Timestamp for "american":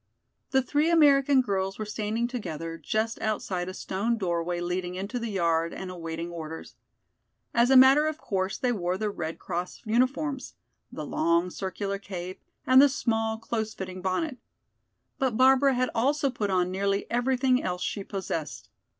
0.89-1.41